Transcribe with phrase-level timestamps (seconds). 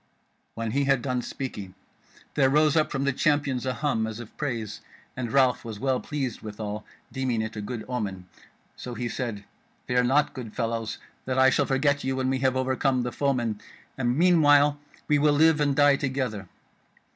[0.55, 1.75] When he had done speaking
[2.33, 4.81] there rose up from the Champions a hum as of praise,
[5.15, 8.25] and Ralph was well pleased withal, deeming it a good omen;
[8.75, 9.43] so he said:
[9.85, 13.61] "Fear not, good fellows, that I shall forget you when we have overcome the foemen,
[13.95, 16.49] and meanwhile we will live and die together.